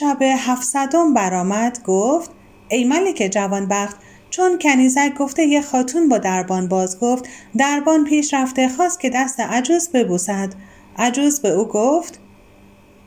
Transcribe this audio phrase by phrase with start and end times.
[0.00, 2.30] شب هفتصدم برآمد گفت
[2.68, 3.96] ای ملک جوانبخت
[4.30, 9.40] چون کنیزک گفته یه خاتون با دربان باز گفت دربان پیش رفته خواست که دست
[9.40, 10.52] عجوز ببوسد.
[10.98, 12.20] عجوز به او گفت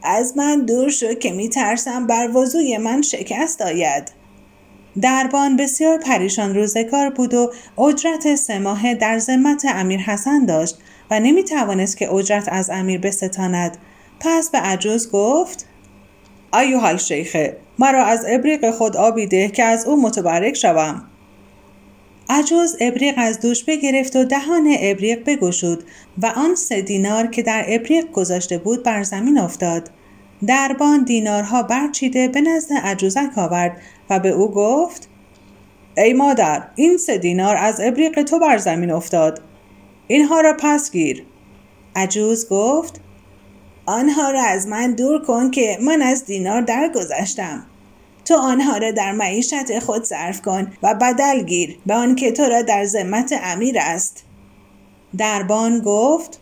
[0.04, 4.12] از من دور شو که می ترسم بر وضوی من شکست آید.
[5.02, 10.78] دربان بسیار پریشان روزگار بود و اجرت سه ماهه در ذمت امیر حسن داشت
[11.12, 13.78] و نمی توانست که اجرت از امیر بستاند.
[14.20, 15.66] پس به عجوز گفت
[16.54, 21.04] ایوها الشیخه مرا از ابریق خود آبی ده که از او متبرک شوم.
[22.30, 25.84] عجوز ابریق از دوش بگرفت و دهان ابریق بگشود
[26.22, 29.90] و آن سه دینار که در ابریق گذاشته بود بر زمین افتاد.
[30.48, 35.10] دربان دینارها برچیده به نزد عجوزک آورد و به او گفت
[35.98, 39.42] ای مادر این سه دینار از ابریق تو بر زمین افتاد.
[40.08, 41.26] اینها را پس گیر.
[41.95, 43.02] عجوز گفت
[43.86, 47.66] آنها را از من دور کن که من از دینار درگذشتم.
[48.26, 52.61] تو آنها را در معیشت خود صرف کن و بدل گیر به آنکه تو را
[52.61, 54.23] در ذمت امیر است.
[55.17, 56.39] دربان گفت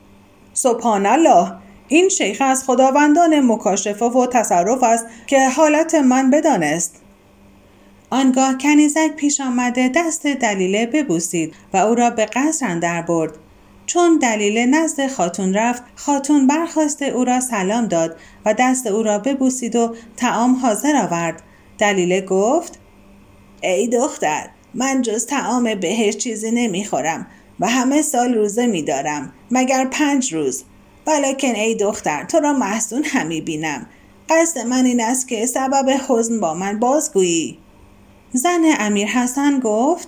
[0.53, 1.53] سبحان الله
[1.87, 6.95] این شیخ از خداوندان مکاشفه و تصرف است که حالت من بدانست.
[8.09, 13.31] آنگاه کنیزک پیش آمده دست دلیله ببوسید و او را به قصر اندر برد.
[13.93, 18.15] چون دلیل نزد خاتون رفت خاتون برخواسته او را سلام داد
[18.45, 21.43] و دست او را ببوسید و تعام حاضر آورد.
[21.77, 22.79] دلیله گفت
[23.63, 27.27] ای دختر من جز تعام بهش چیزی نمی‌خورم
[27.59, 30.63] و همه سال روزه میدارم مگر پنج روز.
[31.07, 33.85] ولیکن ای دختر تو را محزون همی بینم.
[34.29, 37.57] قصد من این است که سبب حزن با من بازگویی.
[38.33, 40.07] زن امیر حسن گفت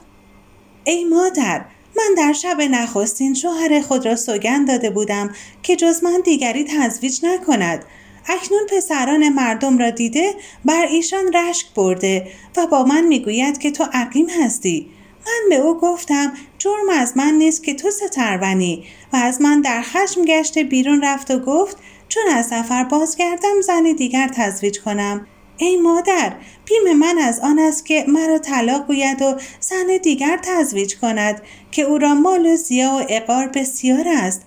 [0.83, 1.65] ای مادر
[1.97, 7.19] من در شب نخستین شوهر خود را سوگند داده بودم که جز من دیگری تزویج
[7.23, 7.85] نکند.
[8.27, 10.33] اکنون پسران مردم را دیده
[10.65, 12.27] بر ایشان رشک برده
[12.57, 14.89] و با من می‌گوید که تو عقیم هستی.
[15.25, 18.85] من به او گفتم جرم از من نیست که تو سترونی.
[19.13, 21.77] و از من در خشم گشته بیرون رفت و گفت
[22.09, 25.27] چون از سفر بازگردم زن دیگر تزویج کنم.
[25.57, 26.33] ای مادر
[26.65, 31.41] بیم من از آن است که مرا طلاق گوید و زن دیگر تزویج کند
[31.71, 34.41] که او را مال و زیا و اقار بسیار است.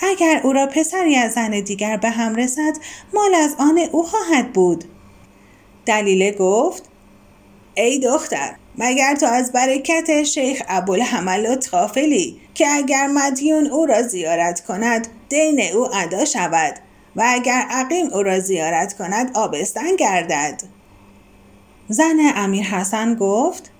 [0.00, 2.72] اگر او را پسری از زن دیگر به هم رسد
[3.14, 4.84] مال از آن او خواهد بود.
[5.86, 6.82] دلیله گفت
[7.74, 14.60] ای دختر مگر تو از برکت شیخ ابوالحملات غافلی که اگر مدیون او را زیارت
[14.60, 16.74] کند دین او ادا شود؟
[17.16, 20.62] و اگر عقیم او را زیارت کند آبستن گردد.
[21.88, 23.70] زن امیر حسن گفت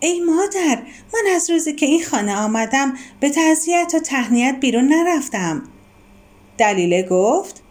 [0.00, 0.78] ای مادر
[1.14, 5.62] من از روزی که این خانه آمدم به تعذیت و تهنیت بیرون نرفتم.
[6.58, 7.62] دلیله گفت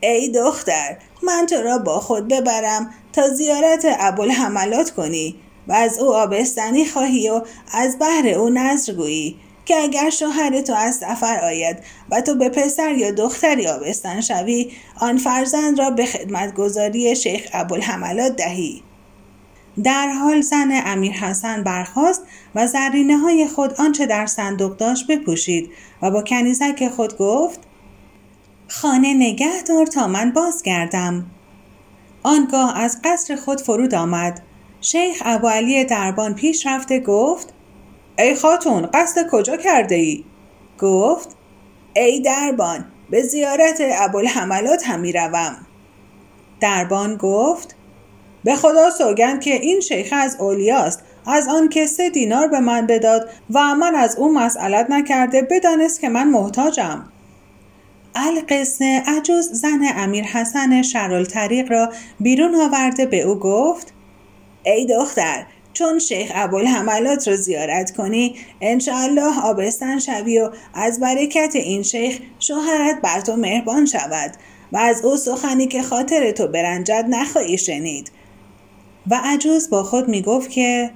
[0.00, 5.36] ای دختر من تو را با خود ببرم تا زیارت ابوالحملات کنی
[5.68, 9.36] و از او آبستنی خواهی و از بحر او نظر گویی.
[9.64, 11.76] که اگر شوهر تو از سفر آید
[12.10, 18.36] و تو به پسر یا دختری آبستن شوی آن فرزند را به خدمتگذاری شیخ ابوالحملات
[18.36, 18.82] دهی.
[19.84, 22.22] در حال زن امیر حسن برخاست
[22.54, 25.70] و زرینه های خود آنچه در صندوق داشت بپوشید
[26.02, 27.60] و با کنیزک خود گفت
[28.68, 31.26] خانه نگه دار تا من بازگردم.
[32.22, 34.42] آنگاه از قصر خود فرود آمد.
[34.80, 37.54] شیخ ابو علی دربان پیش رفته گفت
[38.20, 40.24] ای خاتون قصد کجا کرده ای؟
[40.78, 41.36] گفت
[41.96, 45.66] ای دربان به زیارت ابوالحملات هم می‌روم
[46.60, 47.76] دربان گفت
[48.44, 52.86] به خدا سوگند که این شیخ از اولیاست از آن که سه دینار به من
[52.86, 57.04] بداد و من از او مسئلت نکرده بدانست که من محتاجم
[58.14, 63.92] القسنه عجوز زن امیر حسن شرالطریق را بیرون آورده به او گفت
[64.64, 65.46] ای دختر
[65.80, 73.00] چون شیخ ابوالحملات را زیارت کنی انشاءالله آبستن شوی و از برکت این شیخ شوهرت
[73.00, 74.32] بر تو مهربان شود
[74.72, 78.10] و از او سخنی که خاطر تو برنجد نخواهی شنید.
[79.10, 80.90] و عجوز با خود می گفت که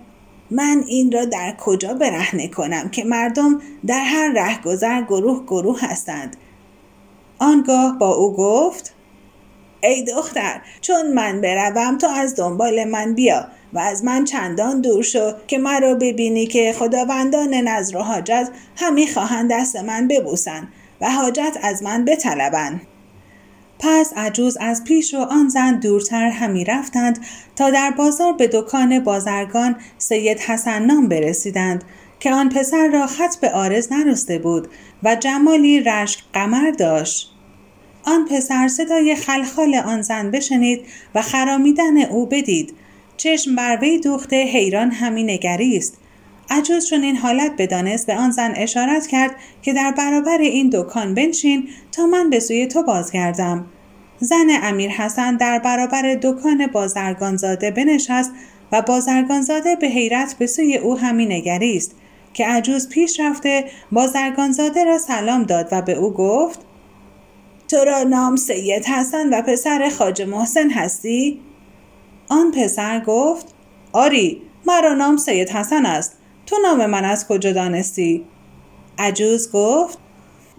[0.50, 6.36] من این را در کجا برهنه کنم که مردم در هر رهگذر گروه گروه هستند.
[7.38, 8.94] آنگاه با او گفت
[9.82, 13.46] ای دختر چون من بروم تو از دنبال من بیا.
[13.74, 19.06] و از من چندان دور شو که مرا ببینی که خداوندان نظر و حاجت همی
[19.06, 20.68] خواهند دست من ببوسند
[21.00, 22.80] و حاجت از من بطلبند
[23.78, 27.24] پس عجوز از پیش و آن زن دورتر همی رفتند
[27.56, 31.84] تا در بازار به دکان بازرگان سید حسن نام برسیدند
[32.20, 34.68] که آن پسر را خط به آرز نرسته بود
[35.02, 37.30] و جمالی رشک قمر داشت.
[38.04, 42.74] آن پسر صدای خلخال آن زن بشنید و خرامیدن او بدید
[43.16, 45.98] چشم بر وی دوخته حیران همی نگریست
[46.50, 51.14] عجوز چون این حالت بدانست به آن زن اشارت کرد که در برابر این دکان
[51.14, 53.66] بنشین تا من به سوی تو بازگردم
[54.20, 58.32] زن امیر حسن در برابر دکان بازرگانزاده بنشست
[58.72, 61.96] و بازرگانزاده به حیرت به سوی او همی نگریست
[62.34, 66.60] که عجوز پیش رفته بازرگانزاده را سلام داد و به او گفت
[67.68, 71.40] تو را نام سید حسن و پسر خاج محسن هستی؟
[72.28, 73.46] آن پسر گفت
[73.92, 76.16] آری مرا نام سید حسن است
[76.46, 78.24] تو نام من از کجا دانستی؟
[78.98, 79.98] عجوز گفت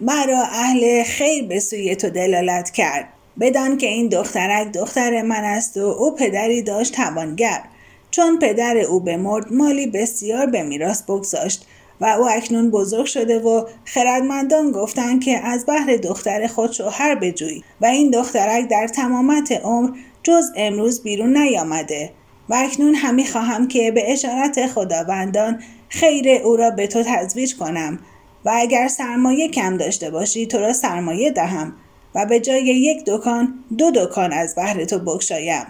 [0.00, 3.08] مرا اهل خیر به سوی تو دلالت کرد
[3.40, 7.62] بدان که این دخترک دختر من است و او پدری داشت توانگر
[8.10, 11.66] چون پدر او بمرد مالی بسیار به میراث بگذاشت
[12.00, 17.62] و او اکنون بزرگ شده و خردمندان گفتند که از بحر دختر خود شوهر بجوی
[17.80, 19.90] و این دخترک در تمامت عمر
[20.26, 22.10] جز امروز بیرون نیامده.
[22.48, 27.98] و اکنون همی خواهم که به اشارت خداوندان خیر او را به تو تزویج کنم.
[28.44, 31.72] و اگر سرمایه کم داشته باشی تو را سرمایه دهم.
[32.14, 35.66] و به جای یک دکان دو دکان از بهر تو بگشایم.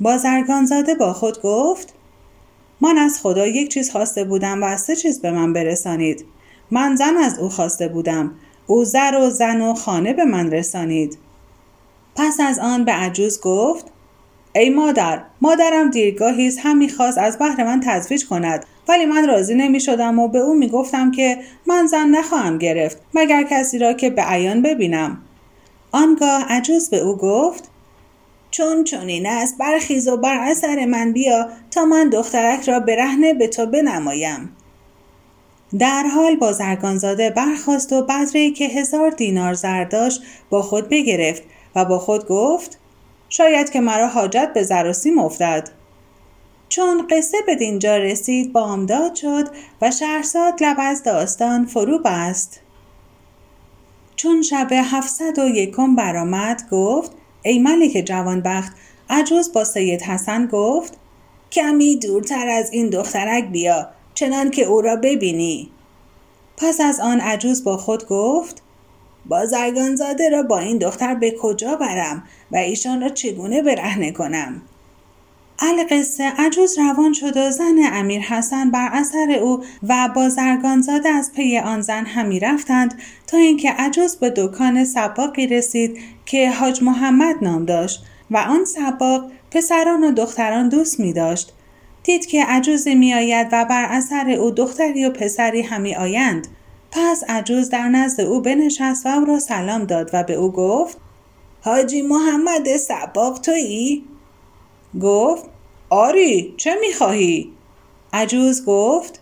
[0.00, 1.94] بازرگانزاده با خود گفت
[2.80, 6.24] من از خدا یک چیز خواسته بودم و سه چیز به من برسانید.
[6.70, 8.34] من زن از او خواسته بودم.
[8.66, 11.18] او زر و زن و خانه به من رسانید.
[12.16, 13.86] پس از آن به عجوز گفت
[14.54, 19.80] ای مادر مادرم دیرگاهی هم می‌خواست از بهر من تزویج کند ولی من راضی نمی
[19.80, 24.10] شدم و به او می گفتم که من زن نخواهم گرفت مگر کسی را که
[24.10, 25.18] به عیان ببینم.
[25.92, 27.68] آنگاه عجوز به او گفت
[28.50, 33.48] چون چنین است برخیز و بر اثر من بیا تا من دخترک را برهنه به
[33.48, 34.56] تو بنمایم.
[35.78, 41.42] در حال بازرگانزاده برخواست و بدره که هزار دینار زر داشت با خود بگرفت
[41.74, 42.78] و با خود گفت
[43.28, 45.70] شاید که مرا حاجت به زر و سیم افتد.
[46.68, 49.48] چون قصه به دینجا رسید بامداد شد
[49.82, 52.60] و شهرزاد لب از داستان فرو بست.
[54.16, 57.12] چون شب هفتصد و یکم برآمد گفت
[57.42, 58.72] ای ملک جوانبخت
[59.10, 60.98] عجوز با سید حسن گفت
[61.52, 65.70] کمی دورتر از این دخترک بیا چنان که او را ببینی.
[66.56, 68.62] پس از آن عجوز با خود گفت
[69.26, 72.22] بازرگانزاده را با این دختر به کجا برم
[72.52, 74.62] و ایشان را چگونه برهنه کنم
[75.58, 81.58] القصه عجوز روان شد و زن امیر حسن بر اثر او و بازرگانزاده از پی
[81.58, 87.64] آن زن همی رفتند تا اینکه عجوز به دکان سباقی رسید که حاج محمد نام
[87.64, 91.52] داشت و آن سباق پسران و دختران دوست می داشت.
[92.02, 96.48] دید که عجوزی می آید و بر اثر او دختری و پسری همی آیند.
[96.94, 100.98] پس عجوز در نزد او بنشست و او را سلام داد و به او گفت
[101.60, 104.04] حاجی محمد سباق تویی؟
[105.00, 105.44] گفت
[105.90, 107.52] آری چه می‌خواهی؟
[108.12, 109.20] عجوز گفت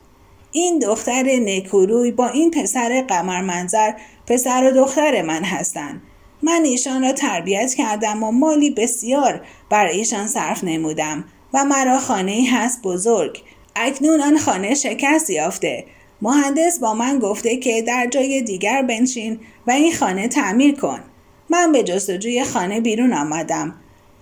[0.50, 3.92] این دختر نکوروی با این پسر قمر منظر
[4.26, 6.02] پسر و دختر من هستند.
[6.42, 11.24] من ایشان را تربیت کردم و مالی بسیار بر ایشان صرف نمودم
[11.54, 13.42] و مرا خانه هست بزرگ
[13.76, 15.84] اکنون آن خانه شکست یافته
[16.22, 21.00] مهندس با من گفته که در جای دیگر بنشین و این خانه تعمیر کن.
[21.50, 23.74] من به جستجوی خانه بیرون آمدم.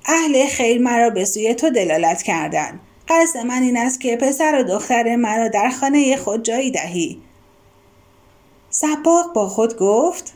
[0.06, 2.80] اهل خیر مرا به سوی تو دلالت کردند.
[3.08, 7.20] قصد من این است که پسر و دختر مرا در خانه خود جایی دهی.
[8.70, 10.32] سباق با خود گفت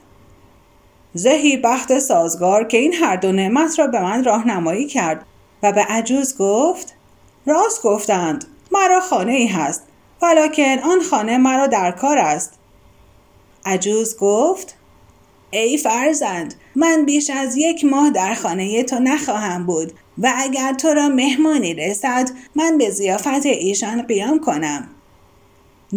[1.15, 5.27] زهی بخت سازگار که این هر دو نعمت را به من راهنمایی کرد.
[5.63, 6.95] و به عجوز گفت
[7.47, 9.83] راست گفتند مرا خانه ای هست.
[10.23, 12.53] ولیکن آن خانه مرا در کار است.
[13.67, 14.75] عجوز گفت
[15.51, 20.89] ای فرزند من بیش از یک ماه در خانه تو نخواهم بود و اگر تو
[20.89, 24.89] را مهمانی رسد من به زیافت ایشان قیام کنم.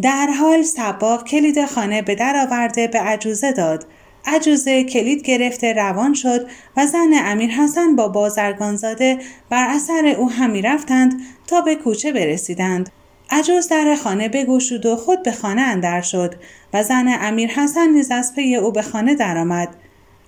[0.01, 3.85] در حال سباق کلید خانه به در آورده به عجوزه داد.
[4.25, 6.47] عجوزه کلید گرفته روان شد
[6.77, 9.17] و زن امیر حسن با بازرگانزاده
[9.49, 12.89] بر اثر او همی رفتند تا به کوچه برسیدند.
[13.29, 16.35] عجوز در خانه بگوشود و خود به خانه اندر شد
[16.73, 19.75] و زن امیر حسن نیز از پی او به خانه درآمد.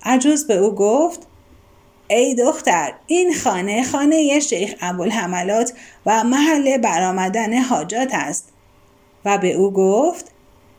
[0.02, 1.26] عجوز به او گفت
[2.08, 5.72] ای دختر این خانه خانه شیخ ابوالحملات
[6.06, 8.52] و محل برآمدن حاجات است.
[9.24, 10.32] و به او گفت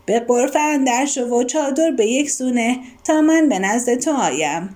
[0.06, 4.76] به قرف اندر شو و چادر به یک سونه تا من به نزد تو آیم.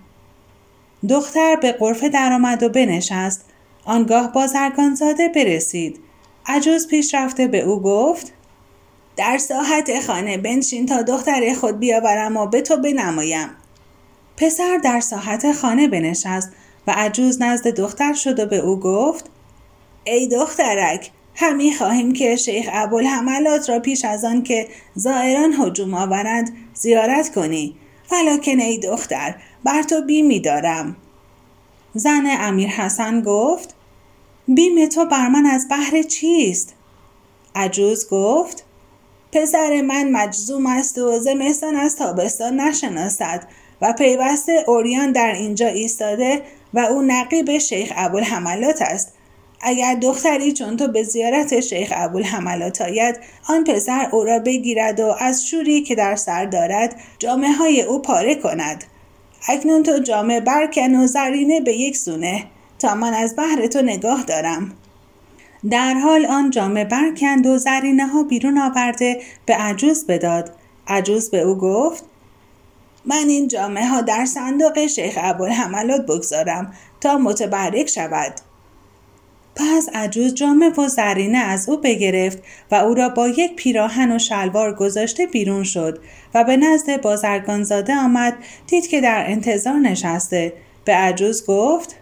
[1.10, 3.46] دختر به قرفه درآمد و بنشست.
[3.86, 6.05] آنگاه بازرگانزاده برسید.
[6.48, 8.34] عجوز پیش رفته به او گفت
[9.18, 13.50] در ساحت خانه بنشین تا دختر خود بیاورم و به تو بنمایم.
[14.38, 16.52] پسر در ساحت خانه بنشست
[16.88, 19.30] و عجوز نزد دختر شد و به او گفت
[20.04, 26.58] ای دخترک همی خواهیم که شیخ ابوالحملات را پیش از آن که زائران هجوم آورند
[26.74, 27.76] زیارت کنی.
[28.10, 30.96] فلاکن ای دختر بر تو بیمی دارم.
[31.94, 33.75] زن امیر حسن گفت
[34.48, 36.74] بیم تو بر من از بحر چیست؟
[37.56, 38.64] عجوز گفت
[39.32, 43.48] پسر من مجزوم است و زمستان از تابستان نشناسد
[43.82, 46.42] و پیوسته اوریان در اینجا ایستاده
[46.74, 49.14] و او نقیب شیخ ابوالحملات است.
[49.62, 55.16] اگر دختری چون تو به زیارت شیخ ابوالحملات آید آن پسر او را بگیرد و
[55.20, 58.84] از شوری که در سر دارد جامعه های او پاره کند.
[59.50, 62.44] اکنون تو جامعه برکن و زرینه به یک سونه.
[62.80, 64.72] تا من از بحر تو نگاه دارم.
[65.70, 70.52] در حال آن جامعه برکند و زرینه ها بیرون آورده به عجوز بداد.
[70.88, 72.04] عجوز به او گفت
[73.06, 78.34] من این جامعه ها در صندوق شیخ ابوالحملات بگذارم تا متبرک شود.
[79.56, 82.38] پس عجوز جامه و زرینه از او بگرفت
[82.72, 86.00] و او را با یک پیراهن و شلوار گذاشته بیرون شد
[86.34, 88.34] و به نزد بازرگانزاده آمد
[88.68, 90.54] دید که در انتظار نشسته.
[90.86, 91.96] به عجوز گفت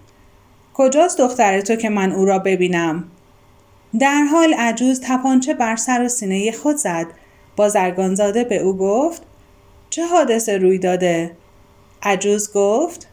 [0.74, 3.04] کجاست دختر تو که من او را ببینم؟
[4.00, 7.06] در حال عجوز تپانچه بر سر و سینه خود زد.
[7.56, 9.22] بازرگانزاده به او گفت
[9.90, 11.32] چه حادثه روی داده؟
[12.04, 13.08] عجوز گفت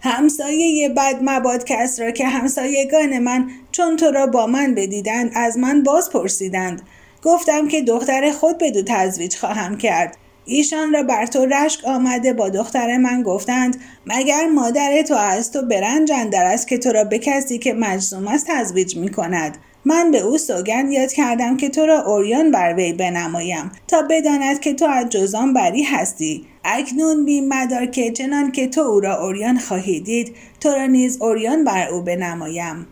[0.00, 5.58] همسایه بد مباد کس را که همسایگان من چون تو را با من بدیدند از
[5.58, 6.82] من باز پرسیدند.
[7.22, 10.16] گفتم که دختر خود بدو تزویج خواهم کرد.
[10.46, 13.76] ایشان را بر تو رشک آمده با دختر من گفتند
[14.06, 18.28] مگر مادر تو از تو برنج اندر است که تو را به کسی که مجزوم
[18.28, 22.74] است تزویج می کند؟ من به او سوگند یاد کردم که تو را اوریان بر
[22.74, 26.46] وی بنمایم تا بداند که تو از جزان بری هستی.
[26.64, 31.22] اکنون بیم مدار که چنان که تو او را اوریان خواهی دید تو را نیز
[31.22, 32.86] اوریان بر او بنمایم.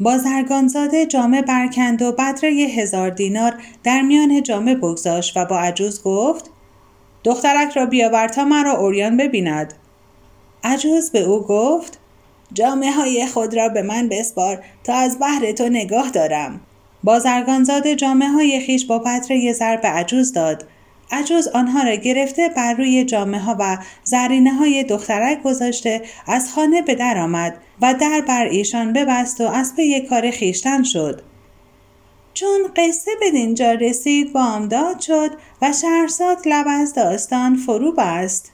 [0.00, 6.50] بازرگانزاده جامه برکند و بدره هزار دینار در میان جامه بگذاشت و با عجوز گفت
[7.24, 9.74] دخترک را بیاور تا مرا اوریان ببیند.
[10.64, 11.98] عجوز به او گفت
[12.52, 16.60] جامعه های خود را به من بسپار تا از بحر تو نگاه دارم.
[17.04, 20.64] بازرگانزاده جامعه های خیش با پتر زر به عجوز داد
[21.10, 26.82] عجوز آنها را گرفته بر روی جامعه ها و زرینه های دخترک گذاشته از خانه
[26.82, 31.22] به در آمد و در بر ایشان ببست و از پی کار خیشتن شد.
[32.34, 35.30] چون قصه به دینجا رسید بامداد شد
[35.62, 38.52] و شهرزاد لب از داستان فرو بست.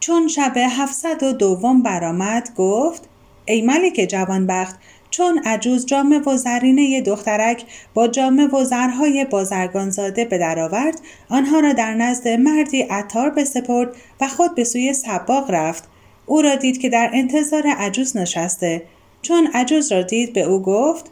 [0.00, 3.08] چون شب هفتصد و دوم برآمد گفت
[3.44, 4.78] ای ملک جوانبخت
[5.10, 7.64] چون عجوز جامه و زرینه دخترک
[7.94, 14.28] با جامه و زرهای بازرگانزاده به درآورد آنها را در نزد مردی عطار بسپرد و
[14.28, 15.84] خود به سوی سباق رفت.
[16.26, 18.82] او را دید که در انتظار عجوز نشسته.
[19.22, 21.10] چون عجوز را دید به او گفت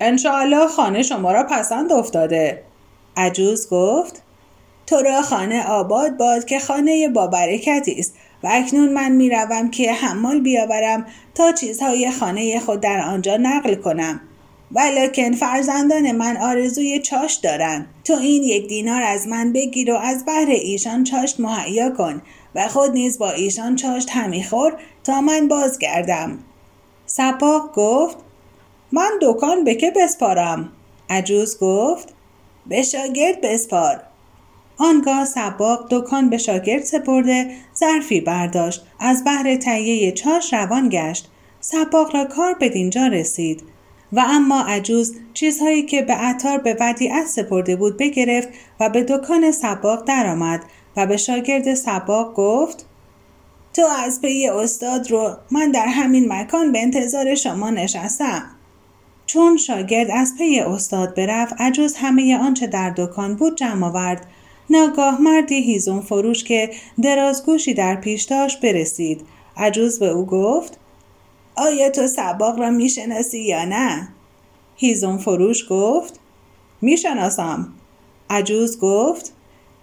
[0.00, 2.62] انشاءالله خانه شما را پسند افتاده.
[3.16, 4.22] عجوز گفت
[4.86, 8.14] تو را خانه آباد باد که خانه با برکتی است.
[8.42, 14.20] و اکنون من می‌روم که حمال بیاورم تا چیزهای خانه خود در آنجا نقل کنم.
[14.72, 17.86] ولکن فرزندان من آرزوی چاش دارند.
[18.04, 22.22] تو این یک دینار از من بگیر و از بهر ایشان چاشت مهیا کن
[22.54, 24.72] و خود نیز با ایشان چاشت همی خور
[25.04, 26.38] تا من بازگردم.
[27.06, 28.16] سپاق گفت
[28.92, 30.72] من دکان به که بسپارم؟
[31.10, 32.14] عجوز گفت
[32.66, 34.02] به شاگرد بسپار.
[34.80, 38.86] آنگاه سباق دکان به شاگرد سپرده ظرفی برداشت.
[39.00, 41.30] از بهر تهیه چاش روان گشت.
[41.60, 43.62] سباق را کار به دینجا رسید.
[44.12, 48.48] و اما عجوز چیزهایی که به عطار به ودیعت سپرده بود بگرفت
[48.80, 50.64] و به دکان سباق درآمد
[50.96, 52.86] و به شاگرد سباق گفت
[53.74, 58.42] تو از پی استاد رو من در همین مکان به انتظار شما نشستم.
[59.26, 64.26] چون شاگرد از پی استاد برفت عجوز همه آنچه در دکان بود جمع آورد.
[64.70, 66.70] ناگاه مردی هیزون فروش که
[67.02, 69.26] درازگوشی در پیش داشت برسید.
[69.56, 70.78] عجوز به او گفت
[71.56, 74.08] آیا تو سباق را می‌شناسی یا نه؟
[74.76, 76.20] هیزون فروش گفت
[76.80, 77.72] می‌شناسم.
[78.30, 79.32] عجوز گفت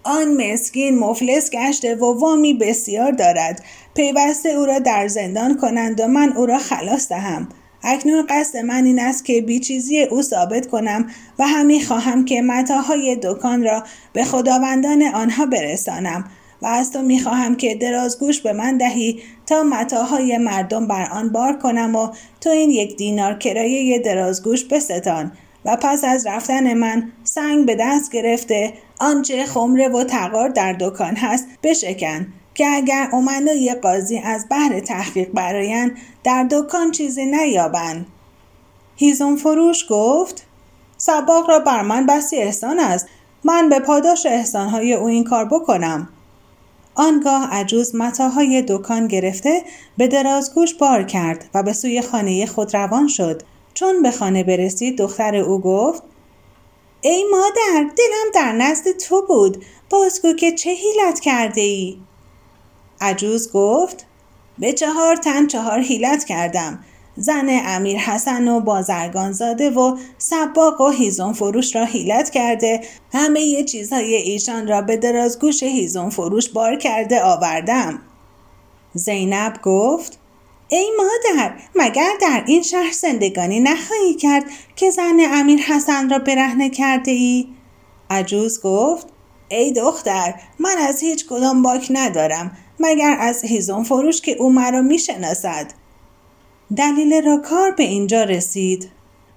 [0.04, 3.64] آن مسکین مفلس گشته و وامی بسیار دارد.
[3.94, 7.48] پیوسته او را در زندان کنند و من او را خلاص دهم.
[7.82, 13.18] اکنون قصد من این است که بیچیزی او ثابت کنم و همی خواهم که متاهای
[13.22, 16.24] دکان را به خداوندان آنها برسانم
[16.62, 21.58] و از تو می‌خواهم که درازگوش به من دهی تا متاهای مردم بر آن بار
[21.58, 22.08] کنم و
[22.40, 25.32] تو این یک دینار کرایه درازگوش بستان
[25.64, 31.16] و پس از رفتن من سنگ به دست گرفته آنچه خمره و تقار در دکان
[31.16, 32.26] هست بشکن.
[32.58, 38.06] که اگر امنای قاضی از بحر تحقیق براین در دکان چیزی نیابند.
[38.96, 40.46] هیزون فروش گفت
[40.96, 43.06] سباق را بر من بسی احسان است.
[43.44, 46.08] من به پاداش احسانهای او این کار بکنم.
[46.94, 49.62] آنگاه عجوز متاهای دکان گرفته
[49.98, 53.42] به درازگوش بار کرد و به سوی خانه خود روان شد.
[53.74, 56.02] چون به خانه برسید دختر او گفت
[57.00, 59.64] ای مادر دلم در نزد تو بود.
[59.90, 61.98] بازگو که چه حیلت کرده ای؟
[63.00, 64.06] عجوز گفت
[64.58, 66.84] به چهار تن چهار حیلت کردم.
[67.16, 72.80] زن امیر حسن و بازرگان زاده و سباق و هیزون فروش را حیلت کرده
[73.12, 77.98] همه یه چیزهای ایشان را به درازگوش هیزون فروش بار کرده آوردم.
[78.94, 80.18] زینب گفت
[80.68, 84.44] ای مادر مگر در این شهر زندگانی نخواهی کرد
[84.76, 87.48] که زن امیر حسن را برهنه کرده ای؟
[88.10, 89.06] عجوز گفت
[89.48, 92.56] ای دختر من از هیچ کدام باک ندارم.
[92.80, 95.66] مگر از هیزون فروش که او مرا می‌شناسد؟
[96.76, 98.90] دلیل را کار به اینجا رسید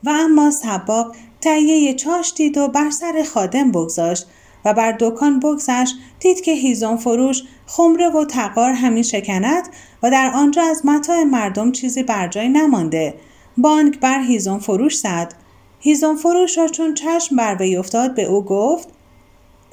[0.03, 4.27] و اما سباق تهیه چاش دید و بر سر خادم بگذاشت
[4.65, 9.63] و بر دکان بگذشت دید که هیزون فروش خمره و تقار همین شکند
[10.03, 13.13] و در آنجا از متاع مردم چیزی بر جای نمانده.
[13.57, 15.33] بانک بر هیزون فروش زد.
[15.79, 18.89] هیزون فروش را چون چشم بر وی افتاد به او گفت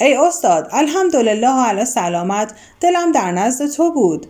[0.01, 4.27] ای استاد الحمدلله علی سلامت دلم در نزد تو بود.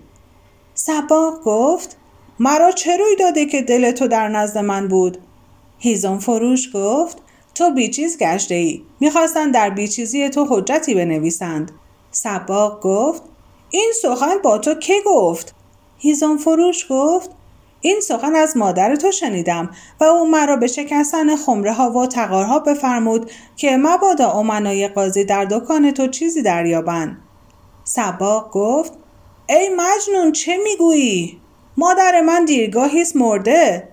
[0.75, 1.97] سباق گفت
[2.39, 5.19] مرا چه روی داده که دل تو در نزد من بود؟
[5.79, 7.19] هیزون فروش گفت
[7.55, 11.71] تو بیچیز گشته ای می‌خواستند در بیچیزی تو حجتی بنویسند.
[12.11, 13.23] سباق گفت
[13.71, 15.55] این سخن با تو که گفت؟
[15.99, 17.31] هیزون فروش گفت
[17.81, 22.59] این سخن از مادر تو شنیدم و او مرا به شکستن خمره ها و تقارها
[22.59, 27.19] بفرمود که مبادا امنای قاضی در دکان تو چیزی دریابند.
[27.85, 28.93] سباق گفت
[29.49, 31.41] ای مجنون چه می‌گویی؟
[31.77, 33.89] مادر من دیرگاهیست مرده.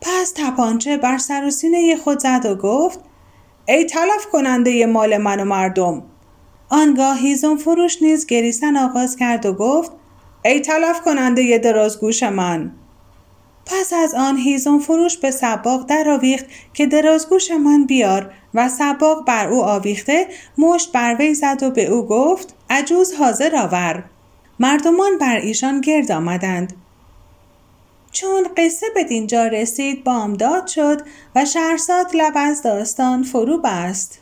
[0.00, 3.00] پس تپانچه بر سر و سینه خود زد و گفت
[3.68, 6.02] ای تلف کننده مال من و مردم.
[6.68, 9.92] آنگاه هیزون فروش نیز گریستن آغاز کرد و گفت
[10.44, 12.72] ای تلف کننده درازگوش من.
[13.70, 19.48] پس از آن هیزون فروش به سباق درآویخت که درازگوش من بیار و سباق بر
[19.48, 20.28] او آویخته
[20.58, 24.04] مشت بر وی زد و به او گفت عجوز حاضر آور.
[24.58, 26.72] مردمان بر ایشان گرد آمدند.
[28.12, 31.02] چون قصه به دینجا رسید بامداد شد
[31.36, 34.20] و شهرزاد لب از داستان فرو بست.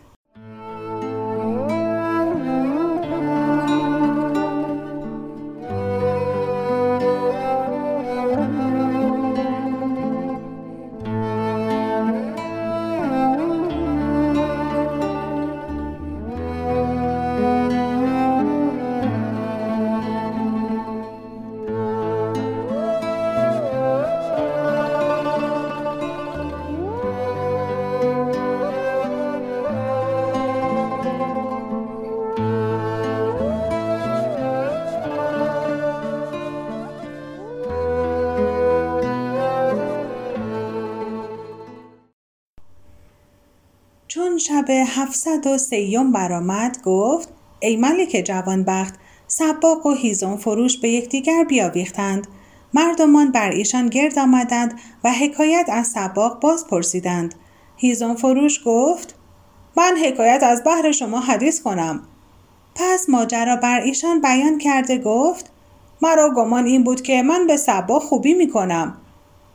[45.47, 47.29] و سیوم برآمد گفت
[47.61, 48.95] ای ملک جوانبخت
[49.27, 52.27] سباق و هیزم فروش به یکدیگر بیاویختند.
[52.75, 57.35] مردمان بر ایشان گرد آمدند و حکایت از سباق باز پرسیدند.
[57.77, 59.15] هیزم فروش گفت
[59.77, 62.03] من حکایت از بحر شما حدیث کنم.
[62.75, 65.51] پس ماجرا بر ایشان بیان کرده گفت
[66.03, 68.97] مرا گمان این بود که من به سبا خوبی می کنم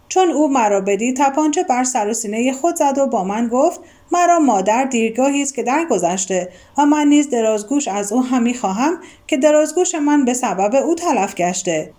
[0.07, 3.79] چون او مرا بدید تپانچه بر سر و سینه خود زد و با من گفت
[4.11, 9.37] مرا مادر دیرگاهی است که درگذشته و من نیز درازگوش از او همی خواهم که
[9.37, 11.93] درازگوش من به سبب او تلف گشته.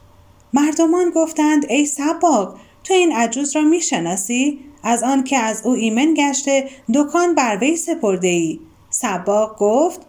[0.52, 6.14] مردمان گفتند ای سباق تو این عجوز را می‌شناسی از آن که از او ایمن
[6.14, 10.00] گشته دکان بر وی سپرده ای سباق گفت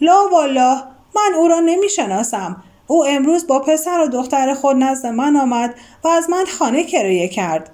[0.00, 0.82] لا والا
[1.16, 5.74] من او را نمی‌شناسم او امروز با پسر و دختر خود نزد من آمد
[6.04, 7.70] و از من خانه کرایه کرد.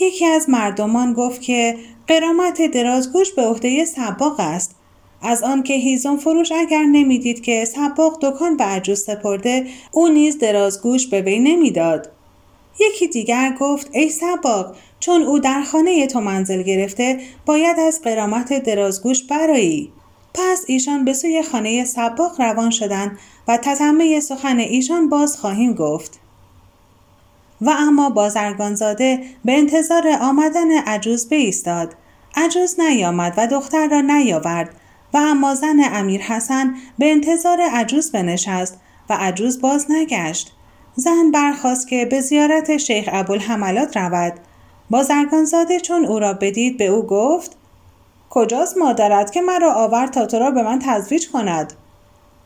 [0.00, 1.76] یکی از مردمان گفت که
[2.06, 4.74] قرامت درازگوش به عهده سباق است.
[5.22, 11.06] از آنکه هیزم فروش اگر نمی‌دید که سباق دکان به عجوز سپرده او نیز درازگوش
[11.06, 12.10] به وی نمی‌داد.
[12.80, 18.62] یکی دیگر گفت ای سباق چون او در خانه تو منزل گرفته باید از قرامت
[18.62, 19.92] درازگوش برایی.
[20.34, 23.18] پس ایشان به سوی خانه سباق روان شدند
[23.48, 26.20] و تتمه سخن ایشان باز خواهیم گفت.
[27.60, 31.94] و اما بازرگانزاده به انتظار آمدن عجوز بایستاد
[32.36, 34.74] عجوز نیامد و دختر را نیاورد
[35.14, 40.52] و اما زن امیر حسن به انتظار عجوز بنشست و عجوز باز نگشت.
[40.94, 44.32] زن برخواست که به زیارت شیخ ابوالحملات رود.
[44.90, 47.56] بازرگانزاده چون او را بدید به او گفت
[48.34, 51.72] کجاست مادرت که مرا آورد تا تو را به من تزویج کند؟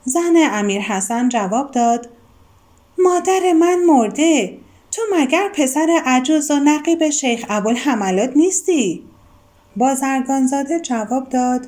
[0.04, 2.08] زن امیر حسن جواب داد
[2.98, 4.58] مادر من مرده
[4.90, 9.04] تو مگر پسر عجوز و نقیب شیخ ابوالحملات نیستی؟
[9.76, 11.66] بازرگانزاده جواب داد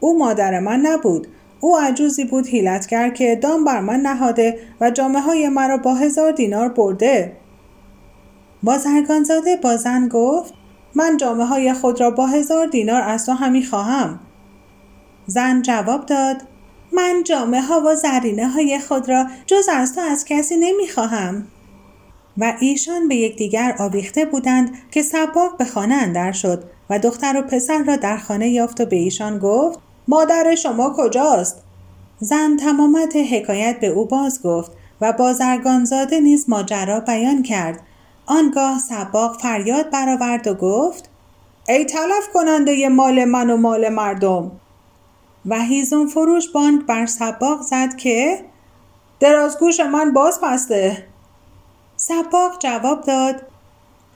[0.00, 1.26] او مادر من نبود
[1.60, 6.32] او عجوزی بود هیلتگر که دام بر من نهاده و جامعه های مرا با هزار
[6.32, 7.36] دینار برده.
[8.62, 10.54] بازرگانزاده با زن گفت
[10.94, 14.20] من جامعه های خود را با هزار دینار از تو همی خواهم
[15.26, 16.42] زن جواب داد
[16.92, 21.46] من جامعه ها و زرینه های خود را جز از تو از کسی نمی خواهم.
[22.38, 27.42] و ایشان به یکدیگر آویخته بودند که سباق به خانه اندر شد و دختر و
[27.42, 29.78] پسر را در خانه یافت و به ایشان گفت
[30.08, 31.62] مادر شما کجاست
[32.20, 37.80] زن تمامت حکایت به او باز گفت و بازرگانزاده نیز ماجرا بیان کرد
[38.26, 41.10] آنگاه سباق فریاد برآورد و گفت
[41.68, 44.52] ای تلف کننده مال من و مال مردم.
[45.46, 48.44] و هیزون فروش بانک بر سباق زد که
[49.20, 51.06] درازگوش من باز بسته
[51.96, 53.42] سباق جواب داد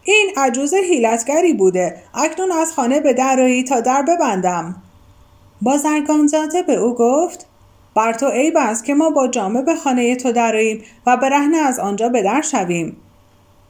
[0.03, 4.83] این عجوز حیلتگری بوده اکنون از خانه به درایی تا در ببندم.
[5.63, 7.47] بازرگانزاده به او گفت
[7.95, 11.57] بر تو عیب است که ما با جامه به خانه تو دراییم و به رهنه
[11.57, 12.97] از آنجا به در شویم.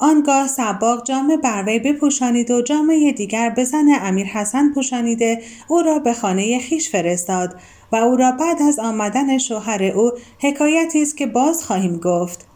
[0.00, 5.82] آنگاه سباق جامه بر وی بپوشانید و جامعه دیگر به زن امیر حسن پوشانیده او
[5.82, 7.54] را به خانه خیش فرستاد
[7.92, 12.46] و او را بعد از آمدن شوهر او حکایتی است که باز خواهیم گفت.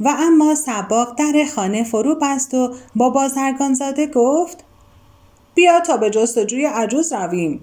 [0.00, 4.64] و اما سباق در خانه فرو بست و با بازرگانزاده گفت
[5.54, 7.60] بیا تا به جستجوی عجوز رویم.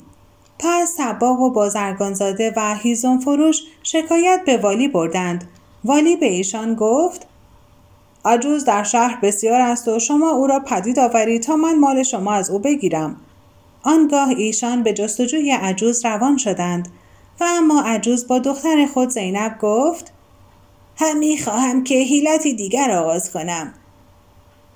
[0.60, 5.44] پس سباق و بازرگانزاده و هیزم فروش شکایت به والی بردند.
[5.84, 7.28] والی به ایشان گفت
[8.26, 12.34] عجوز در شهر بسیار است و شما او را پدید آورید تا من مال شما
[12.34, 13.18] از او بگیرم.
[13.84, 16.88] آنگاه ایشان به جستجوی عجوز روان شدند
[17.40, 20.14] و اما عجوز با دختر خود زینب گفت
[20.98, 23.74] همی خواهم که حیلتی دیگر آغاز کنم.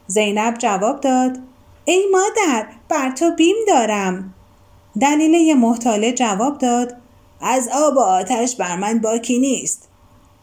[0.07, 1.39] زینب جواب داد
[1.85, 4.33] ای مادر بر تو بیم دارم.
[5.01, 6.95] دلیله محتاله جواب داد
[7.41, 9.89] از آب و آتش بر من باکی نیست.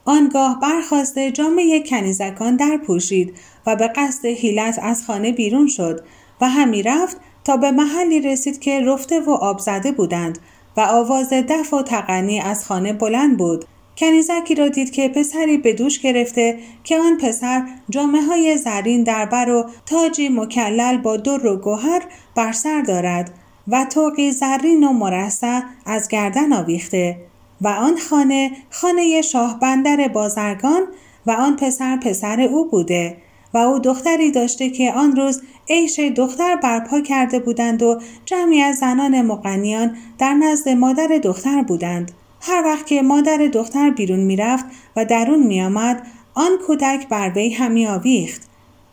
[0.05, 3.35] آنگاه برخواسته جامعه کنیزکان در پوشید
[3.67, 6.05] و به قصد حیلت از خانه بیرون شد
[6.41, 10.39] و همی رفت تا به محلی رسید که رفته و آب زده بودند
[10.77, 13.65] و آواز دف و تقنی از خانه بلند بود.
[13.97, 19.27] کنیزکی را دید که پسری به دوش گرفته که آن پسر جامعه های زرین در
[19.27, 22.03] بر و تاجی مکلل با در و گوهر
[22.35, 23.31] بر سر دارد
[23.69, 27.32] و توقی زرین و مرصع از گردن آویخته.
[27.63, 30.83] و آن خانه خانه شاه بندر بازرگان
[31.27, 33.17] و آن پسر پسر او بوده
[33.55, 38.77] و او دختری داشته که آن روز عیش دختر برپا کرده بودند و جمعی از
[38.77, 42.13] زنان مقنیان در نزد مادر دختر بودند.
[42.41, 44.65] هر وقت که مادر دختر بیرون می‌رفت
[44.97, 48.43] و درون میآمد آن کودک بر وی همی آویخت.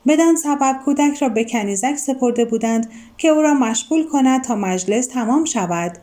[0.07, 5.07] بدان سبب کودک را به کنیزک سپرده بودند که او را مشغول کند تا مجلس
[5.07, 5.97] تمام شود.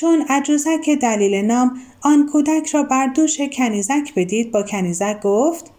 [0.00, 5.70] چون عجوزک دلیل نام آن کودک را بر دوش کنیزک بدید با کنیزک گفت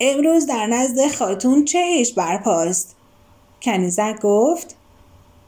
[0.00, 2.96] امروز در نزد خاتون چه عیش برپاست؟
[3.62, 4.76] کنیزک گفت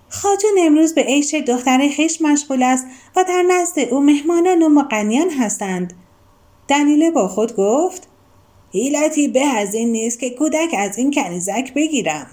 [0.09, 5.31] خاتون امروز به عیش دختر خیش مشغول است و در نزد او مهمانان و مقنیان
[5.31, 5.93] هستند.
[6.69, 8.09] دلیله با خود گفت
[8.73, 12.27] حیلتی به از این نیست که کودک از این کنیزک بگیرم.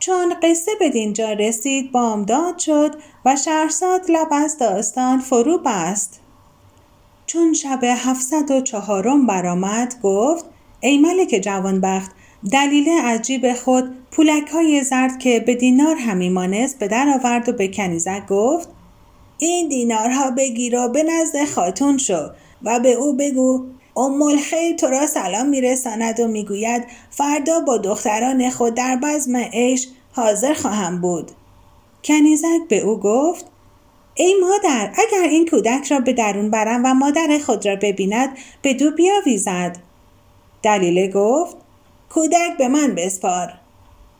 [0.00, 6.20] چون قصه به دینجا رسید بامداد شد و شهرزاد لب از داستان فرو بست.
[7.26, 10.44] چون شب هفتصد و چهارم برآمد گفت
[10.80, 12.10] ای ملک جوانبخت
[12.52, 17.48] دلیل از جیب خود پولک های زرد که به دینار همی مانست به در آورد
[17.48, 18.68] و به کنیزک گفت
[19.38, 22.30] این دینارها بگیر و به نزد خاتون شو
[22.62, 28.50] و به او بگو ام الخیر تو را سلام میرساند و می‌گوید فردا با دختران
[28.50, 31.30] خود در بزم عیش حاضر خواهم بود.
[32.04, 33.46] کنیزک به او گفت
[34.14, 38.28] ای مادر اگر این کودک را به درون برم و مادر خود را ببیند
[38.62, 39.76] به دو بیاویزد.
[40.62, 41.56] دلیله گفت
[42.10, 43.52] کودک به من بسپار.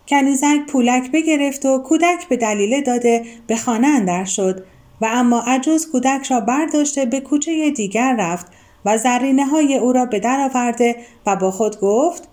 [0.08, 4.64] کنیزک پولک بگرفت و کودک به دلیله داده به خانه اندر شد
[5.00, 8.46] و اما عجوز کودک را برداشته به کوچه دیگر رفت
[8.84, 12.28] و زرینه های او را به در آورده و با خود گفت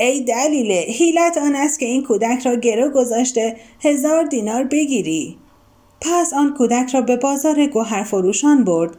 [0.00, 5.38] ای دلیله حیلت آن است که این کودک را گرو گذاشته هزار دینار بگیری.
[6.00, 8.96] پس آن کودک را به بازار گوهر فروشان برد.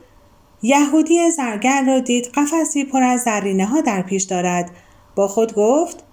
[0.62, 4.71] یهودی زرگر را دید قفسی پر از زرینه ها در پیش دارد.
[5.15, 6.03] با خود گفت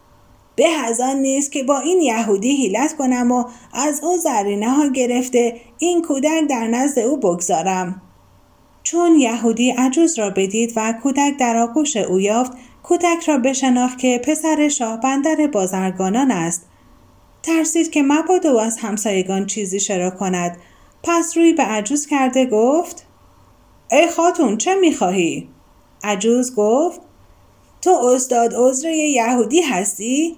[0.56, 4.88] به از آن نیست که با این یهودی حیلت کنم و از او زرینه ها
[4.88, 8.02] گرفته این کودک در نزد او بگذارم.
[8.86, 14.20] چون یهودی عجوز را بدید و کودک در آغوش او یافت کودک را بشناخت که
[14.24, 16.66] پسر شاه بندر بازرگانان است
[17.42, 20.56] ترسید که مبادا او از همسایگان چیزی شرا کند
[21.02, 23.06] پس روی به عجوز کرده گفت
[23.90, 25.48] ای خاتون چه می‌خواهی؟
[26.04, 27.00] عجوز گفت
[27.82, 30.36] تو استاد عذر یهودی هستی؟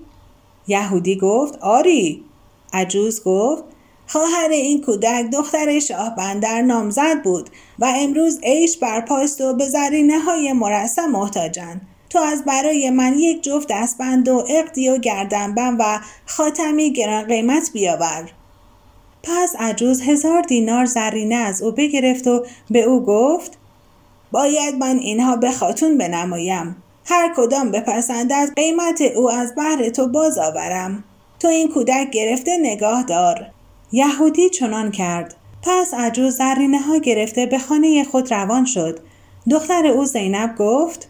[0.67, 2.25] یهودی گفت آری
[2.73, 3.65] عجوز گفت
[4.09, 10.19] خواهر این کودک دختر شاه بندر نامزد بود و امروز عیش برپاست و به زرینه
[10.19, 16.01] های مرسم محتاجن تو از برای من یک جفت دستبند و اقدی و گردنبند و
[16.27, 18.31] خاتمی گران قیمت بیاور.
[19.23, 23.59] پس عجوز هزار دینار زرینه از او بگرفت و به او گفت
[24.33, 26.83] باید من اینها به خاتون بنمایم.
[27.05, 31.05] هر کدام بپسندد قیمت او از بهر تو باز آورم.
[31.41, 33.51] تو این کودک گرفته نگاه دار.
[33.93, 39.01] یهودی چنان کرد پس عجوز زرینه ها گرفته به خانه خود روان شد.
[39.51, 41.09] دختر او زینب گفت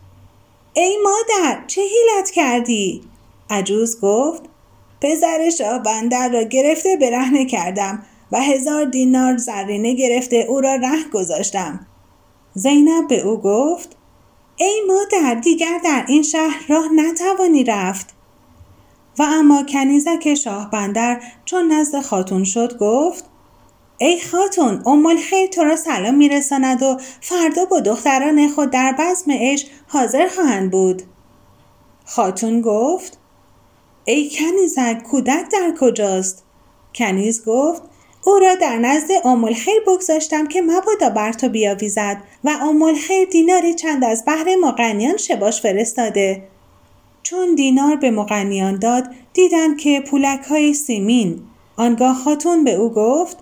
[0.72, 3.02] ای مادر چه حیلت کردی؟
[3.50, 4.42] عجوز گفت
[5.00, 10.74] پسر شاه بندر را گرفته به رهنه کردم و هزار دینار زرینه گرفته او را
[10.74, 11.86] ره گذاشتم.
[12.54, 13.96] زینب به او گفت
[14.56, 18.17] ای مادر دیگر در این شهر راه نتوانی رفت.
[19.18, 23.24] و اما کنیزک شاه بندر چون نزد خاتون شد گفت
[23.98, 29.30] ای خاتون ام الخیر تو را سلام میرساند و فردا با دختران خود در بزم
[29.30, 31.02] عشق حاضر خواهند بود.
[32.04, 33.18] خاتون گفت
[34.04, 36.44] ای کنیزک کودک در کجاست؟
[36.94, 37.82] کنیز گفت
[38.24, 43.28] او را در نزد ام الخیر بگذاشتم که مبادا بر تو بیاویزد و ام الخیر
[43.28, 46.48] دیناری چند از بهر مقنیان شباش فرستاده.
[47.30, 51.40] چون دینار به مقنیان داد دیدند که پولک های سیمین.
[51.76, 53.36] آنگاه خاتون به او گفت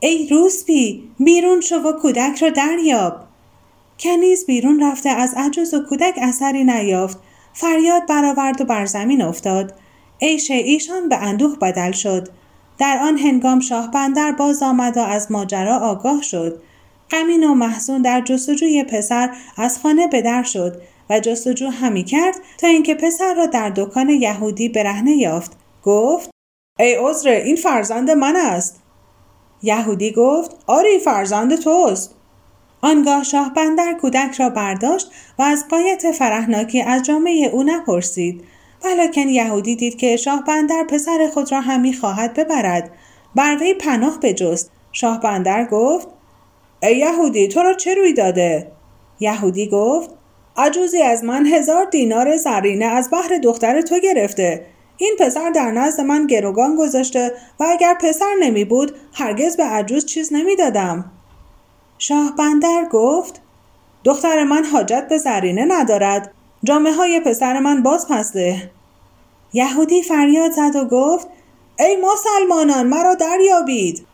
[0.00, 3.16] ای روسپی بیرون شو و کودک را دریاب.
[3.98, 7.18] کنیز بیرون رفته از عجوز و کودک اثری نیافت.
[7.52, 9.74] فریاد برآورد و بر زمین افتاد.
[10.20, 12.28] عیش ایشان به اندوه بدل شد.
[12.78, 16.62] در آن هنگام شاه بندر باز آمد و از ماجرا آگاه شد.
[17.10, 20.82] غمین و محزون در جستجوی پسر از خانه به در شد.
[21.10, 25.52] و جستجو همی کرد تا اینکه پسر را در دکان یهودی برهنه یافت.
[25.82, 26.30] گفت
[26.78, 28.82] ای عذر این فرزند من است.
[29.62, 32.14] یهودی گفت آری فرزند توست.
[32.80, 38.44] آنگاه شاه بندر کودک را برداشت و از قایت فرهناکی از جامعه او نپرسید.
[38.84, 42.90] ولیکن یهودی دید که شاه بندر پسر خود را همی خواهد ببرد.
[43.34, 44.70] بر وی پناه بجست.
[44.92, 46.08] شاه بندر گفت
[46.82, 48.72] ای یهودی تو را چه روی داده؟
[49.20, 50.10] یهودی گفت
[50.58, 54.66] عجوزی از من هزار دینار زرینه از بحر دختر تو گرفته.
[54.96, 60.06] این پسر در نزد من گروگان گذاشته و اگر پسر نمی بود هرگز به عجوز
[60.06, 61.12] چیز نمی دادم.
[61.98, 63.40] شاه بندر گفت
[64.04, 66.30] دختر من حاجت به زرینه ندارد.
[66.64, 68.70] جامعه های پسر من باز پسته
[69.52, 71.28] یهودی فریاد زد و گفت
[71.78, 74.06] ای مسلمانان مرا دریابید.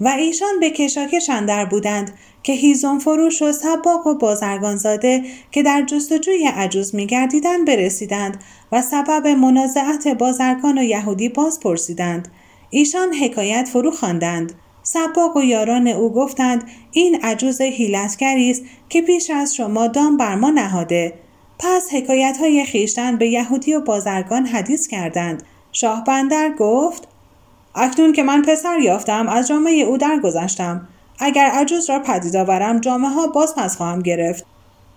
[0.00, 5.82] و ایشان به کشاکش اندر بودند که هیزم فروش و سباق و بازرگانزاده که در
[5.82, 12.28] جستجوی عجوز میگردیدند برسیدند و سبب منازعت بازرگان و یهودی باز پرسیدند.
[12.70, 14.52] ایشان حکایت فرو خواندند.
[14.82, 20.34] سباق و یاران او گفتند این عجوز هیلتگری است که پیش از شما دام بر
[20.34, 21.14] ما نهاده.
[21.58, 25.42] پس حکایت های خیشتن به یهودی و بازرگان حدیث کردند.
[25.72, 27.08] شاه بندر گفت
[27.74, 30.88] اکنون که من پسر یافتم از جامعه او درگذشتم.
[31.18, 34.46] اگر عجوز را پدید آورم جامعه ها باز پس خواهم گرفت.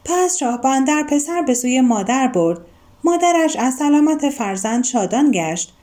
[0.06, 2.60] پس شاه بندر پسر به سوی مادر برد.
[3.04, 5.74] مادرش از سلامت فرزند شادان گشت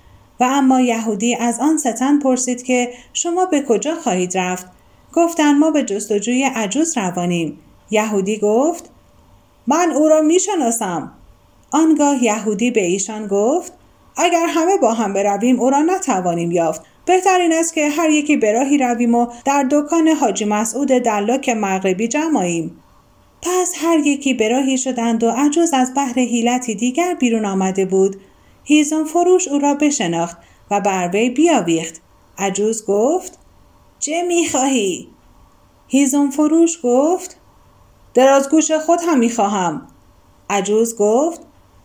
[0.41, 4.67] و اما یهودی از آن ستن پرسید که شما به کجا خواهید رفت؟
[5.13, 7.59] گفتند ما به جستجوی عجوز روانیم.
[7.91, 8.91] یهودی گفت
[9.67, 11.13] من او را می‌شناسم.
[11.71, 13.73] آنگاه یهودی به ایشان گفت
[14.21, 16.83] اگر همه با هم برویم او را نتوانیم یافت.
[17.05, 22.09] بهترین است که هر یکی به راهی رویم و در دکان حاجی مسعود دلاک مغربی
[22.09, 22.77] جمعیم.
[23.43, 28.21] پس هر یکی به راهی شدند و عجوز از بحر حیلتی دیگر بیرون آمده بود.
[28.65, 30.37] هیزم فروش او را بشناخت
[30.71, 32.01] و بر وی بیاویخت.
[32.39, 33.39] عجوز گفت
[33.99, 35.09] چه می‌خواهی؟
[35.89, 37.37] هیزم فروش گفت
[38.15, 39.87] درازگوش خود هم می‌خواهم.
[40.51, 41.41] عجوز گفت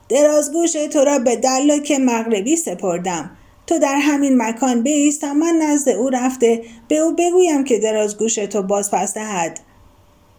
[0.09, 3.31] درازگوش تو را به دلاک مغربی سپردم.
[3.67, 8.35] تو در همین مکان بیست تا من نزد او رفته به او بگویم که درازگوش
[8.35, 9.59] تو باز پس دهد.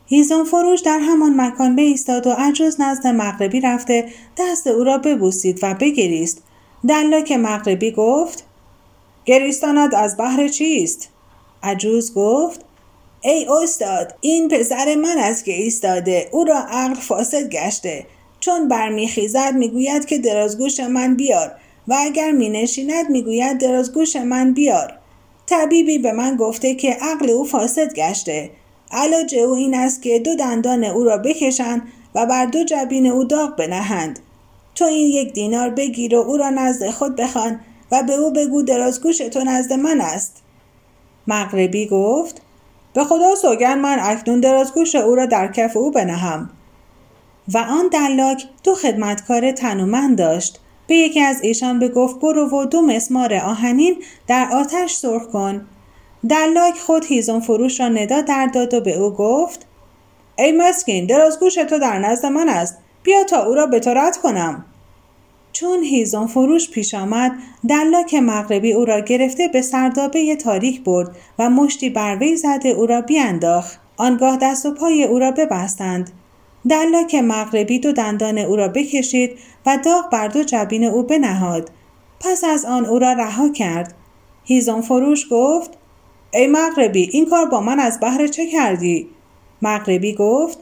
[0.06, 5.58] هیزم فروش در همان مکان ایستاد و عجوز نزد مغربی رفته دست او را ببوسید
[5.62, 6.42] و بگریست.
[6.88, 8.44] دلاک مغربی گفت
[9.24, 11.08] گریستانت از بحر چیست؟
[11.62, 12.60] عجوز گفت
[13.20, 18.06] ای استاد این پسر من است که ایستاده او را عقل فاسد گشته.
[18.46, 21.52] چون برمیخیزد می‌گوید که درازگوش من بیار
[21.88, 24.98] و اگر می نشیند می‌گوید درازگوش من بیار.
[25.46, 28.50] طبیبی به من گفته که عقل او فاسد گشته.
[28.90, 31.82] علاج او این است که دو دندان او را بکشند
[32.14, 34.18] و بر دو جبین او داغ بنهند.
[34.74, 37.60] تو این یک دینار بگیر و او را نزد خود بخوان
[37.92, 40.42] و به او بگو درازگوش تو نزد من است.
[41.26, 42.42] مغربی گفت
[42.94, 46.50] به خدا سوگن من اکنون درازگوش او را در کف او بنهم.
[47.54, 50.60] و آن دلاک دو خدمتکار تنومند داشت.
[50.86, 55.66] به یکی از ایشان بگفت برو و دو مسمار آهنین در آتش سرخ کن.
[56.28, 59.66] دلاک خود هیزم فروش را ندا در داد و به او گفت
[60.38, 62.78] ای مسکین درازگوش تو در نزد من است.
[63.02, 63.80] بیا تا او را به
[64.22, 64.64] کنم.
[65.52, 67.32] چون هیزم فروش پیش آمد
[67.68, 72.86] دلاک مغربی او را گرفته به سردابه تاریک برد و مشتی بر وی زده او
[72.86, 76.10] را بیانداخت آنگاه دست و پای او را ببستند.
[76.70, 81.70] دلاک مغربی دو دندان او را بکشید و داغ بر دو جبین او بنهاد.
[82.20, 83.94] پس از آن او را رها کرد.
[84.44, 85.70] هیزم فروش گفت
[86.34, 89.08] ای مغربی این کار با من از بهر چه کردی؟
[89.62, 90.58] مغربی گفت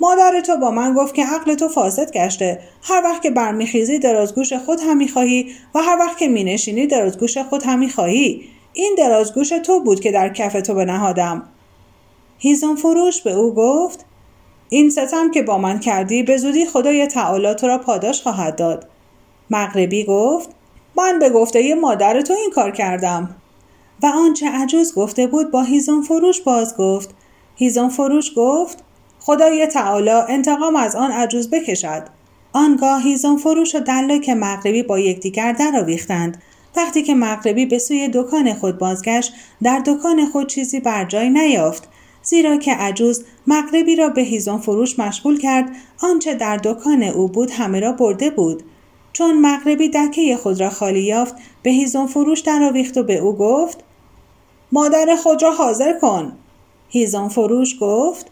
[0.00, 2.60] مادر تو با من گفت که عقل تو فاسد گشته.
[2.82, 7.62] هر وقت که برمیخیزی درازگوش خود هم می‌خواهی و هر وقت که مینشینی درازگوش خود
[7.62, 8.42] هم می‌خواهی
[8.72, 11.48] این درازگوش تو بود که در کف تو بنهادم.
[12.38, 14.04] هیزم فروش به او گفت
[14.68, 18.88] این ستم که با من کردی به زودی خدای تعالی تو را پاداش خواهد داد.
[19.50, 20.50] مغربی گفت
[20.96, 23.36] من به گفته مادر تو این کار کردم.
[24.02, 27.14] و آنچه عجوز گفته بود با هیزم فروش باز گفت.
[27.56, 28.84] هیزم فروش گفت
[29.20, 32.02] خدای تعالی انتقام از آن عجوز بکشد.
[32.52, 36.42] آنگاه هیزم فروش و دلاک مغربی با یکدیگر درآویختند
[36.76, 41.88] وقتی که مغربی به سوی دکان خود بازگشت در دکان خود چیزی بر جای نیافت.
[42.26, 47.50] زیرا که عجوز مغربی را به هیزم فروش مشغول کرد آنچه در دکان او بود
[47.50, 48.62] همه را برده بود.
[49.12, 53.84] چون مغربی دکه خود را خالی یافت به هیزم فروش درآویخت و به او گفت
[54.72, 56.32] مادر خود را حاضر کن.
[56.88, 58.30] هیزم فروش گفت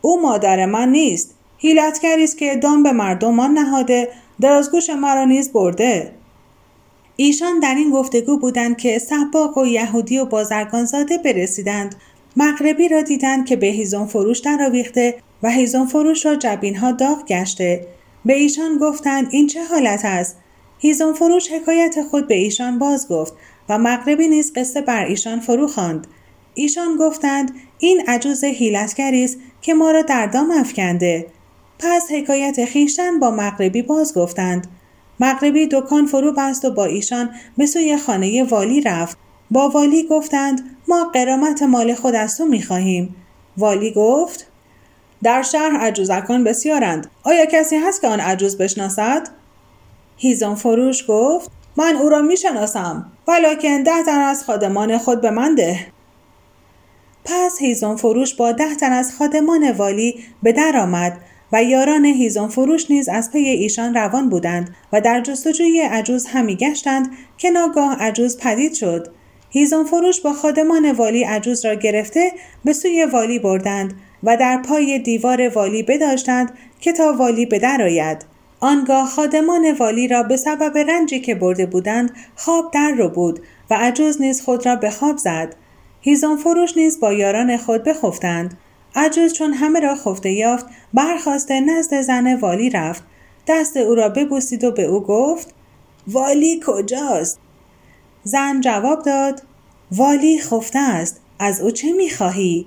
[0.00, 1.34] او مادر من نیست.
[1.58, 4.08] هیلتگری است که دام به مردمان نهاده
[4.40, 6.12] درازگوش مرا نیز برده.
[7.16, 11.94] ایشان در این گفتگو بودند که سباق و یهودی و بازرگانزاده برسیدند.
[12.36, 17.86] مغربی را دیدند که به هیزم فروش درآویخته و هیزم فروش را جبینها داغ گشته.
[18.24, 20.36] به ایشان گفتند این چه حالت است؟
[20.78, 23.34] هیزم فروش حکایت خود به ایشان باز گفت
[23.68, 26.06] و مغربی نیز قصه بر ایشان فرو خواند.
[26.54, 31.26] ایشان گفتند این عجوز حیلتگری است که ما را در دام افکنده.
[31.78, 34.66] پس حکایت خیشتن با مغربی باز گفتند.
[35.20, 39.16] مغربی دکان فرو بست و با ایشان به سوی خانه والی رفت.
[39.50, 40.76] با والی گفتند
[41.14, 43.16] قرامت مال خود از تو می‌خواهیم.
[43.56, 44.46] والی گفت
[45.22, 47.10] در شهر عجوزکان بسیارند.
[47.22, 49.28] آیا کسی هست که آن عجوز بشناسد؟
[50.16, 55.54] هیزم فروش گفت من او را می‌شناسم ولیکن ده تن از خادمان خود به من
[55.54, 55.86] ده.
[57.24, 61.20] پس هیزم فروش با ده تن از خادمان والی به در آمد
[61.52, 66.56] و یاران هیزم فروش نیز از پی ایشان روان بودند و در جستجوی عجوز همی
[66.56, 69.12] گشتند که ناگاه عجوز پدید شد.
[69.54, 72.32] هیزم فروش با خادمان والی عجوز را گرفته
[72.64, 77.82] به سوی والی بردند و در پای دیوار والی بداشتند که تا والی به در
[77.82, 78.24] آید.
[78.60, 83.40] آنگاه خادمان والی را به سبب رنجی که برده بودند خواب در رو بود
[83.70, 85.54] و عجوز نیز خود را به خواب زد.
[86.00, 88.58] هیزم فروش نیز با یاران خود بخفتند.
[88.94, 93.02] عجوز چون همه را خفته یافت برخواسته نزد زن والی رفت.
[93.46, 95.54] دست او را ببوسید و به او گفت
[96.08, 97.38] والی کجاست؟
[98.24, 99.42] زن جواب داد
[99.92, 102.66] والی خفته است از او چه می‌خواهی؟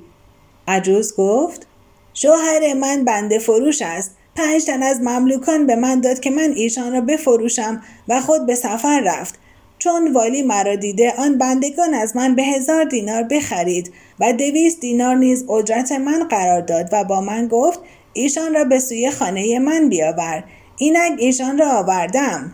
[0.67, 1.67] عجوز گفت
[2.13, 4.15] شوهر من بنده فروش است.
[4.35, 8.55] پنج تن از مملوکان به من داد که من ایشان را بفروشم و خود به
[8.55, 9.39] سفر رفت.
[9.79, 15.15] چون والی مرا دیده آن بندگان از من به هزار دینار بخرید و دویست دینار
[15.15, 17.79] نیز اجرت من قرار داد و با من گفت
[18.13, 20.43] ایشان را به سوی خانه من بیاور.
[20.77, 22.53] اینک ایشان را آوردم.